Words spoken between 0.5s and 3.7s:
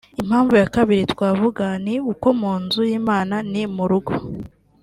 ya kabiri twavuga ni uko mu nzu y’Imana ni